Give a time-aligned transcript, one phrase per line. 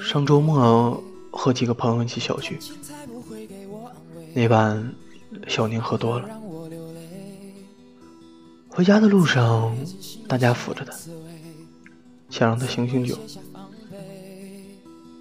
[0.00, 2.58] 上周末和几个朋友一起小聚，
[4.34, 4.94] 那晚
[5.46, 6.28] 小宁喝多了，
[8.68, 9.74] 回家的路上，
[10.28, 10.92] 大家扶着他，
[12.28, 13.18] 想让他醒醒酒，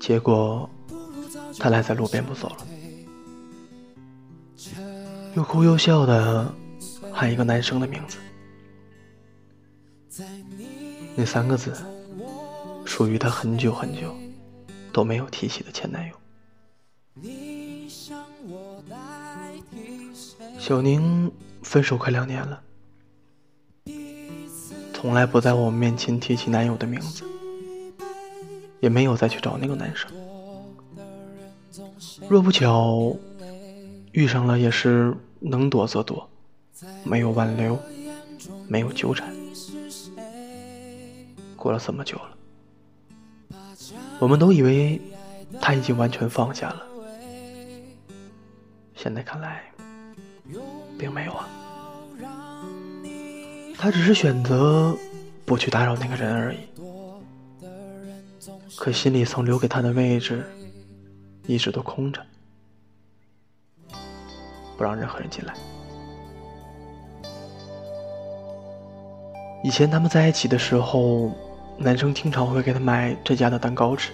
[0.02, 0.70] 结果
[1.58, 2.58] 他赖在路边不走了，
[5.36, 6.54] 又哭又笑的
[7.14, 8.18] 喊一个男生的名字。
[11.20, 11.74] 那三个字，
[12.86, 14.16] 属于她很久很久
[14.94, 16.14] 都没有提起的前男友。
[20.60, 21.32] 小宁
[21.64, 22.62] 分手快两年了，
[24.94, 27.24] 从来不在我们面前提起男友的名字，
[28.80, 30.12] 也没有再去找那个男生。
[32.30, 33.16] 若不巧
[34.12, 36.30] 遇上了，也是能躲则躲，
[37.04, 37.80] 没有挽留，
[38.68, 39.34] 没有纠缠。
[41.68, 42.38] 过了这么久了，
[44.20, 45.02] 我们都以为
[45.60, 46.82] 他已经完全放下了，
[48.96, 49.66] 现在看来，
[50.98, 51.50] 并没有啊。
[53.78, 54.98] 他只是选择
[55.46, 56.60] 不去打扰那个人而已，
[58.78, 60.50] 可心里曾留给他的位置，
[61.48, 62.26] 一直都空着，
[64.78, 65.54] 不让任何人进来。
[69.66, 71.30] 以前他们在一起的时候。
[71.80, 74.12] 男生经常会给他买这家的蛋糕吃。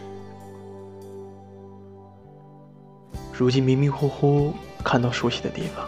[3.31, 5.85] 如今迷迷糊糊看到熟悉的地方，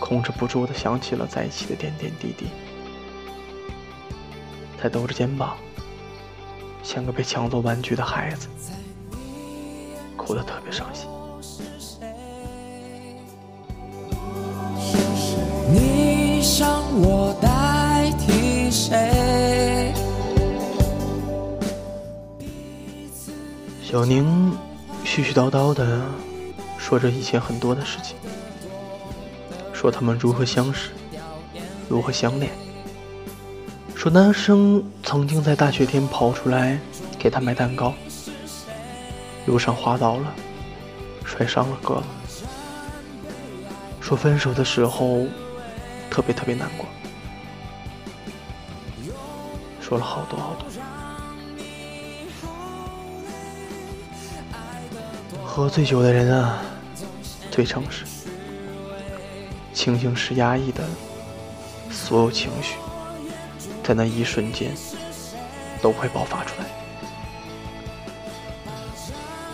[0.00, 2.46] 控制不住的想起了在一起的点点滴滴，
[4.80, 5.56] 他抖着肩膀，
[6.82, 8.48] 像个被抢走玩具的孩子，
[10.16, 11.06] 哭得特别伤心。
[15.72, 16.66] 你想
[17.00, 17.36] 我
[23.90, 24.56] 小宁
[25.04, 26.00] 絮絮叨叨的
[26.78, 28.16] 说着以前很多的事情，
[29.72, 30.90] 说他们如何相识，
[31.88, 32.52] 如何相恋，
[33.96, 36.78] 说男生曾经在大雪天跑出来
[37.18, 37.92] 给他买蛋糕，
[39.46, 40.32] 路上滑倒了，
[41.24, 42.02] 摔伤了胳膊，
[44.00, 45.26] 说分手的时候
[46.08, 46.86] 特别特别难过，
[49.80, 50.68] 说了好多好多。
[55.52, 56.62] 喝醉酒的人啊，
[57.50, 58.04] 最诚实。
[59.74, 60.84] 清醒时压抑的
[61.90, 62.76] 所有情绪，
[63.82, 64.70] 在那一瞬间
[65.82, 66.66] 都会爆发出来。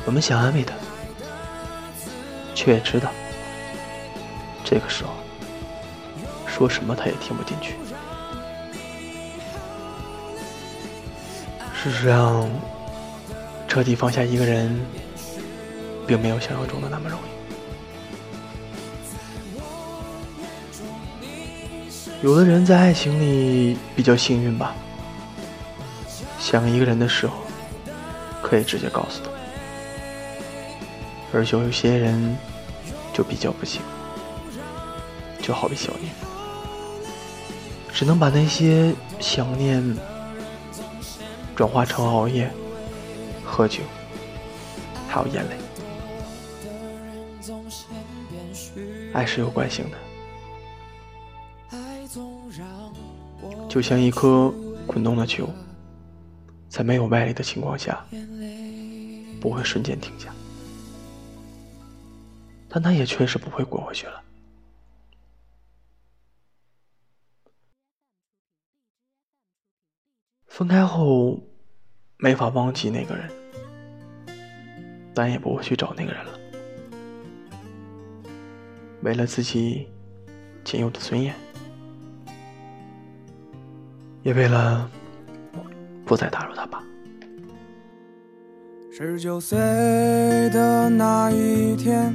[0.04, 0.74] 我们想安慰他，
[2.54, 3.10] 却也知道，
[4.62, 5.14] 这个时候
[6.46, 7.74] 说什么他也听不进去。
[11.74, 12.46] 事实上，
[13.66, 14.78] 彻底放下一个人。
[16.06, 17.22] 并没有想象中的那么容易。
[22.22, 24.74] 有的人在爱情里比较幸运吧，
[26.38, 27.34] 想一个人的时候
[28.42, 29.30] 可以直接告诉他，
[31.32, 32.36] 而有有些人
[33.12, 33.82] 就比较不幸，
[35.42, 36.10] 就好比小念，
[37.92, 39.96] 只能把那些想念
[41.54, 42.50] 转化成熬夜、
[43.44, 43.82] 喝酒，
[45.06, 45.56] 还有眼泪。
[49.12, 49.98] 爱是有惯性的，
[53.68, 54.52] 就像一颗
[54.86, 55.48] 滚动的球，
[56.68, 58.06] 在没有外力的情况下，
[59.40, 60.32] 不会瞬间停下，
[62.68, 64.22] 但它也确实不会滚回去了。
[70.46, 71.38] 分开后，
[72.16, 73.30] 没法忘记那个人，
[75.14, 76.35] 但也不会去找那个人了。
[79.06, 79.86] 为了自己
[80.64, 81.32] 仅有的尊严，
[84.24, 84.90] 也为了
[86.04, 86.82] 不再打扰他吧。
[88.90, 89.56] 十九岁
[90.50, 92.12] 的那一天，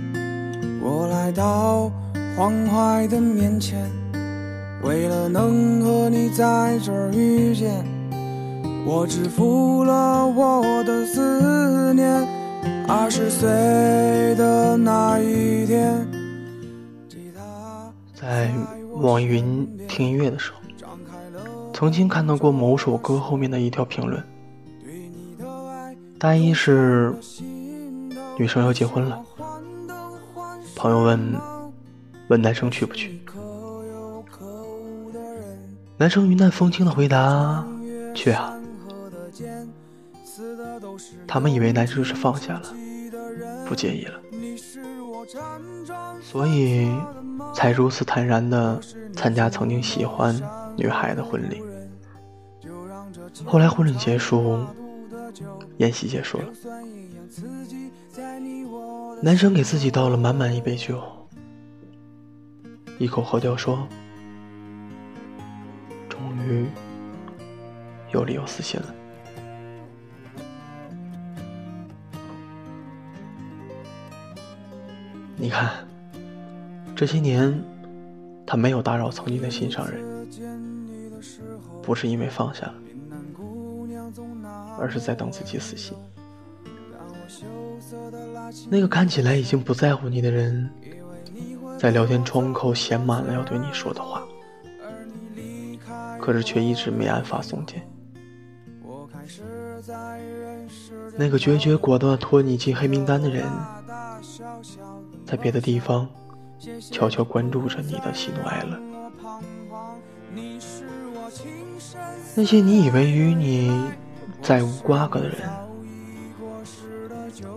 [0.81, 1.89] 我来到
[2.35, 3.89] 黄淮的面前，
[4.83, 7.85] 为了能和你在这儿遇见，
[8.85, 12.27] 我支付了我的思念。
[12.85, 13.47] 二十岁
[14.35, 16.20] 的那一天。
[18.31, 18.49] 在
[18.93, 20.61] 网易云听音乐的时候，
[21.73, 24.23] 曾经看到过某首歌后面的一条评论，
[26.17, 27.13] 大意是
[28.37, 29.21] 女生要结婚了，
[30.77, 31.33] 朋友问
[32.29, 33.21] 问男生去不去，
[35.97, 37.67] 男生云淡风轻的回答
[38.15, 38.57] ：“去啊。”
[41.27, 42.73] 他们以为男生是放下了，
[43.67, 44.21] 不介意了，
[46.21, 46.89] 所以
[47.53, 48.79] 才如此坦然的
[49.13, 50.35] 参加曾经喜欢
[50.75, 51.61] 女孩的婚礼。
[53.45, 54.65] 后来婚礼结束，
[55.77, 56.45] 宴席结束了，
[59.21, 61.01] 男生给自己倒了满满一杯酒，
[62.99, 63.87] 一口喝掉，说
[66.09, 66.67] ：“终于
[68.11, 68.93] 有理由死心了。”
[75.41, 75.71] 你看，
[76.95, 77.51] 这些年，
[78.45, 79.99] 他没有打扰曾经的心上人，
[81.81, 82.75] 不是因为放下了，
[84.77, 85.97] 而是在等自己死心。
[88.69, 90.69] 那个看起来已经不在乎你的人，
[91.75, 94.23] 在聊天窗口写满了要对你说的话，
[96.19, 97.81] 可是却一直没按发送键。
[101.17, 103.43] 那个决绝果断拖你进黑名单的人。
[105.31, 106.05] 在别的地方，
[106.91, 108.77] 悄悄关注着你的喜怒哀乐。
[112.35, 113.81] 那些你以为与你
[114.41, 115.49] 再无瓜葛的人，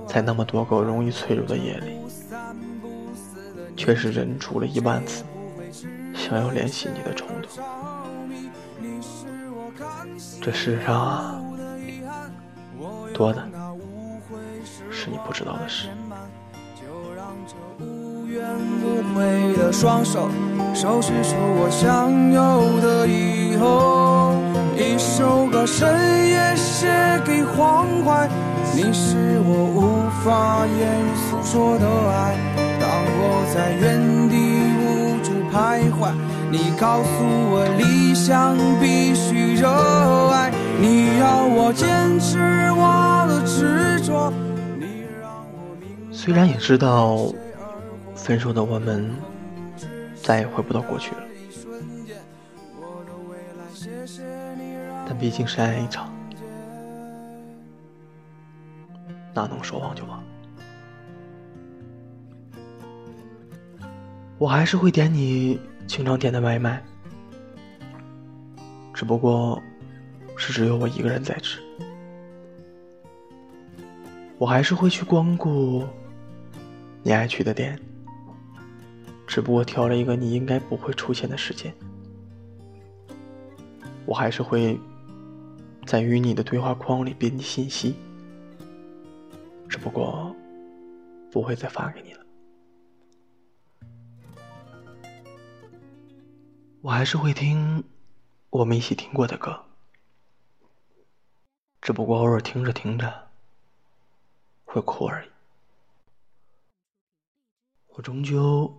[0.06, 1.98] 在那么多个容易脆弱的夜里，
[3.76, 5.24] 却是忍住了一万次
[6.14, 7.50] 想要联系你的冲动。
[10.40, 11.42] 这世上啊，
[13.12, 13.42] 多的
[14.92, 15.88] 是你不知道的事。
[17.80, 18.42] 无怨
[18.82, 20.28] 无悔的双手，
[20.74, 24.34] 收拾出我想有的以后。
[24.76, 25.88] 一首歌深
[26.28, 26.86] 夜写
[27.24, 28.28] 给黄昏，
[28.74, 32.36] 你是我无法言诉说的爱。
[32.80, 34.34] 当我在原地
[34.80, 34.82] 无
[35.22, 36.12] 助徘徊，
[36.50, 39.68] 你告诉我理想必须热
[40.32, 40.50] 爱。
[40.80, 42.38] 你要我坚持
[42.72, 42.82] 我
[46.24, 47.30] 虽然也知道。
[48.14, 49.12] 分手的我们
[50.14, 51.22] 再也回不到过去了，
[55.06, 56.10] 但毕竟是爱一场，
[59.34, 60.22] 哪能说忘就忘？
[64.38, 66.82] 我还是会点你经常点的外卖，
[68.94, 69.60] 只不过
[70.36, 71.60] 是只有我一个人在吃。
[74.38, 75.84] 我还是会去光顾
[77.04, 77.80] 你爱去的店。
[79.26, 81.74] 只不过挑了一个你应该不会出现的时间，
[84.04, 84.78] 我还是会
[85.86, 87.96] 在与你的对话框里编辑信息，
[89.68, 90.34] 只不过
[91.32, 92.20] 不会再发给你了。
[96.82, 97.82] 我还是会听
[98.50, 99.64] 我们一起听过的歌，
[101.80, 103.28] 只不过偶尔听着听着
[104.64, 105.33] 会哭而已。
[107.94, 108.70] 我终究。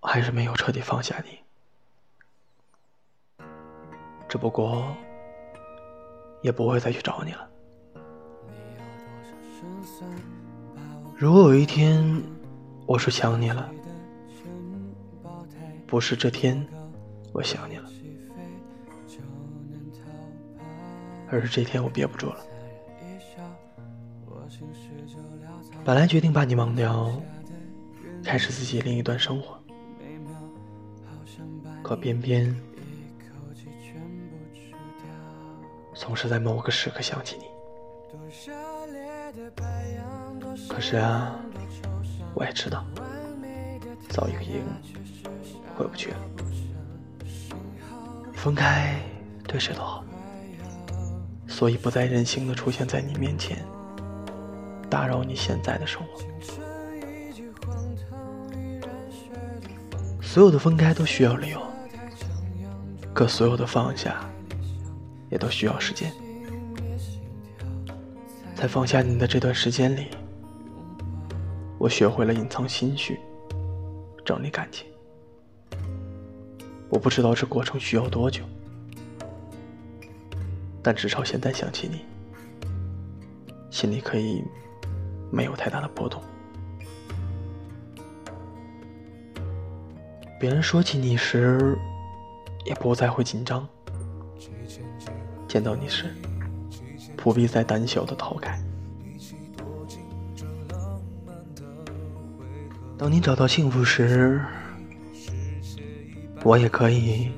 [0.00, 1.40] 还是没有彻底放下你，
[4.28, 4.94] 只不过
[6.40, 7.50] 也不会再去找你了。
[11.16, 12.22] 如果有一天
[12.86, 13.68] 我说想你了，
[15.84, 16.64] 不是这天
[17.32, 17.90] 我想你了，
[21.28, 22.38] 而是这天我憋不住了。
[25.84, 27.20] 本来决定把你忘掉，
[28.28, 29.58] 开始自己另一段生活。
[31.82, 32.54] 可偏偏
[35.94, 37.46] 总是在某个时刻想起你。
[40.68, 41.34] 可是啊，
[42.34, 42.84] 我也知道，
[44.10, 44.62] 早已经
[45.74, 46.18] 回不去了。
[48.34, 49.00] 分开
[49.44, 50.04] 对谁都好，
[51.46, 53.64] 所以不再任性的出现在你面前，
[54.90, 56.20] 打扰你现在的生活。
[60.28, 61.58] 所有的分开都需要理由。
[63.14, 64.20] 可所有的放下，
[65.30, 66.12] 也都需要时间。
[68.54, 70.08] 在放下你的这段时间里，
[71.78, 73.18] 我学会了隐藏心绪，
[74.22, 74.86] 整理感情。
[76.90, 78.42] 我不知道这过程需要多久，
[80.82, 82.04] 但至少现在想起你，
[83.70, 84.44] 心里可以
[85.32, 86.22] 没有太大的波动。
[90.38, 91.78] 别人说起你时。
[92.64, 93.66] 也不再会紧张，
[95.46, 96.14] 见到你时，
[97.16, 98.60] 不必再胆小的逃开。
[102.98, 104.44] 当你找到幸福时，
[106.42, 107.32] 我也可以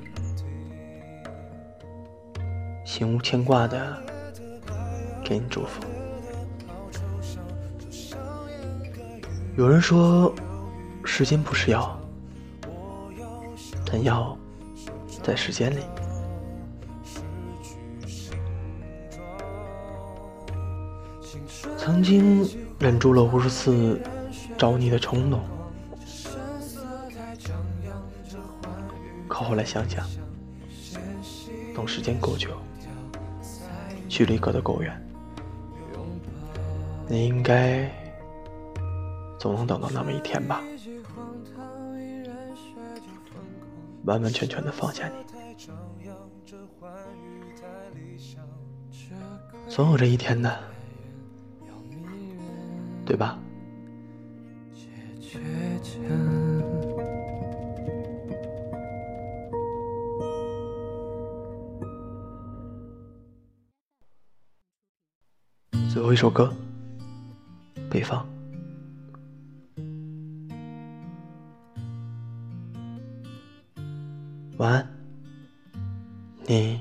[2.85, 4.03] 心无牵挂的
[5.23, 5.81] 给你祝福。
[9.57, 10.35] 有人说，
[11.05, 12.00] 时间不是药，
[13.91, 14.37] 但要
[15.23, 15.81] 在时间里。
[21.77, 24.01] 曾经忍住了无数次
[24.57, 25.41] 找你的冲动，
[29.27, 30.07] 可后来想想，
[31.75, 32.51] 等时间够久，
[34.09, 35.03] 距离隔得够远，
[37.09, 37.91] 你应该。
[39.39, 40.61] 总能等到那么一天吧，
[44.11, 45.15] 完完全全的放下你。
[49.69, 50.59] 总有这一天的，
[53.07, 53.39] 对吧？
[65.93, 66.53] 最后一首歌，
[67.89, 68.27] 北方。
[74.61, 74.87] 晚安，
[76.47, 76.79] 你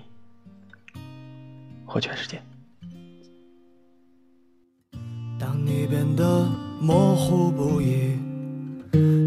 [1.86, 2.42] 和全世界。
[5.40, 6.46] 当你变得
[6.82, 8.18] 模糊不已，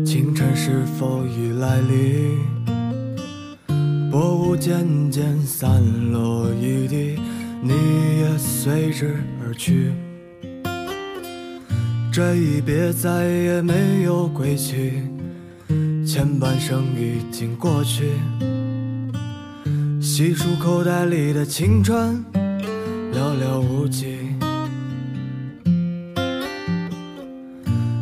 [0.04, 2.40] 清晨是否已来临？
[4.10, 5.82] 薄雾渐渐散
[6.12, 7.18] 落一地，
[7.62, 7.72] 你
[8.20, 9.94] 也随之而去。
[12.12, 15.04] 这一别再也没有归期。
[16.14, 18.10] 前半生已经过去，
[19.98, 22.22] 细数口袋里的青春，
[23.14, 24.18] 寥寥无几。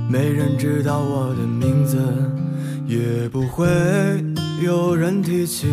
[0.08, 1.98] 没人知道我的名字，
[2.84, 3.68] 也不会
[4.60, 5.68] 有人提起，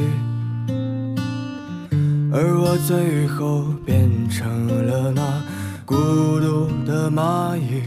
[2.32, 5.44] 而我最后变成了那
[5.88, 7.82] 孤独的蚂蚁。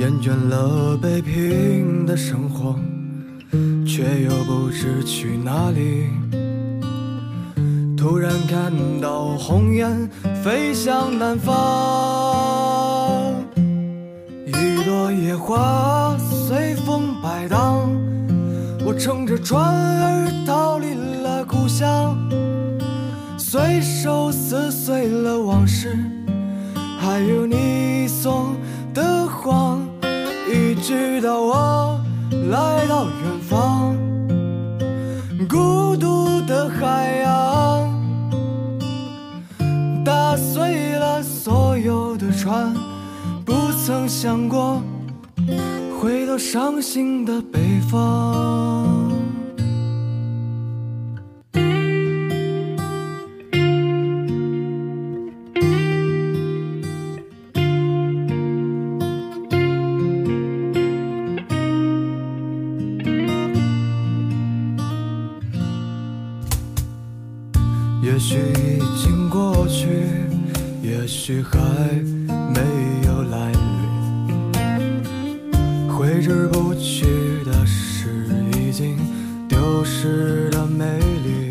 [0.00, 2.74] 厌倦了北平的生活，
[3.86, 6.06] 却又不知去哪里。
[7.98, 10.08] 突然看到红雁
[10.42, 11.54] 飞向南方，
[14.46, 17.86] 一朵野花随风摆荡。
[18.86, 22.16] 我乘着船儿逃离了故乡，
[23.36, 25.94] 随手撕碎了往事，
[26.98, 28.56] 还有你送
[43.90, 44.80] 曾想过
[46.00, 48.79] 回到伤心的北方。
[76.52, 78.26] 不去的是
[78.56, 78.96] 已经
[79.48, 81.48] 丢失的美丽。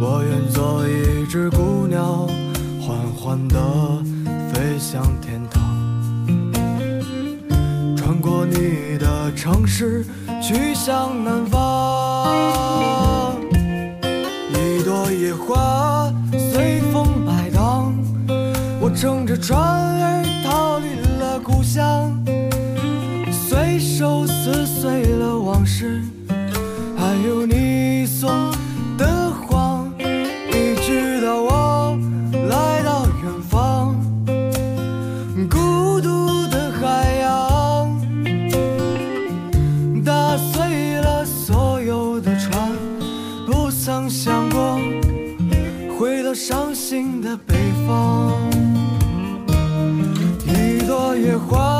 [0.00, 2.26] 我愿做一只孤鸟，
[2.80, 4.02] 缓缓地
[4.52, 5.62] 飞向天堂，
[7.96, 10.04] 穿过你的城市，
[10.42, 13.36] 去向南方。
[14.52, 17.94] 一朵野花随风摆荡，
[18.80, 22.12] 我乘着船儿逃离了故乡，
[23.70, 26.02] 随手撕碎了往事，
[26.96, 28.28] 还有你送
[28.98, 29.88] 的谎，
[30.48, 31.96] 一直到我
[32.48, 33.94] 来到远方，
[35.48, 37.96] 孤独的海洋，
[40.04, 42.72] 打碎了所有的船，
[43.46, 44.80] 不曾想过。
[45.96, 47.54] 回到伤心的北
[47.86, 48.32] 方，
[50.44, 51.79] 一朵野花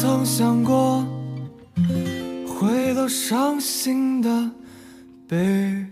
[0.00, 1.04] 曾想过
[2.48, 4.50] 回到伤心的
[5.28, 5.89] 北。